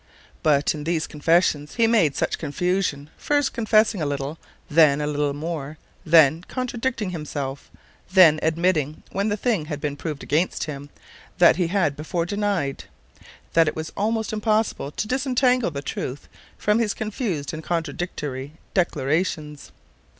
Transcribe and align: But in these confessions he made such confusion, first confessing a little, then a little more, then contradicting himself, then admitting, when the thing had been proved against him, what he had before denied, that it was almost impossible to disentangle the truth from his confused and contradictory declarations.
But 0.41 0.73
in 0.73 0.83
these 0.83 1.05
confessions 1.05 1.75
he 1.75 1.85
made 1.85 2.15
such 2.15 2.39
confusion, 2.39 3.11
first 3.17 3.53
confessing 3.53 4.01
a 4.01 4.05
little, 4.07 4.39
then 4.67 4.99
a 4.99 5.05
little 5.05 5.35
more, 5.35 5.77
then 6.03 6.43
contradicting 6.47 7.11
himself, 7.11 7.69
then 8.11 8.39
admitting, 8.41 9.03
when 9.11 9.29
the 9.29 9.37
thing 9.37 9.65
had 9.65 9.79
been 9.79 9.95
proved 9.95 10.23
against 10.23 10.63
him, 10.63 10.89
what 11.37 11.57
he 11.57 11.67
had 11.67 11.95
before 11.95 12.25
denied, 12.25 12.85
that 13.53 13.67
it 13.67 13.75
was 13.75 13.93
almost 13.95 14.33
impossible 14.33 14.89
to 14.89 15.07
disentangle 15.07 15.69
the 15.69 15.83
truth 15.83 16.27
from 16.57 16.79
his 16.79 16.95
confused 16.95 17.53
and 17.53 17.63
contradictory 17.63 18.53
declarations. 18.73 19.71